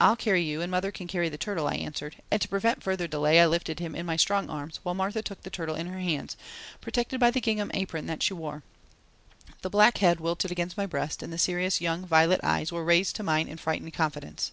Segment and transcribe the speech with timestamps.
[0.00, 3.06] "I'll carry you and mother can carry the turtle," I answered, and to prevent further
[3.06, 6.00] delay I lifted him in my strong arms while Martha took the turtle in her
[6.00, 6.36] hands,
[6.80, 8.64] protected by the gingham apron that she wore.
[9.62, 13.14] The black head wilted against my breast and the serious young violet eyes were raised
[13.14, 14.50] to mine in frightened confidence.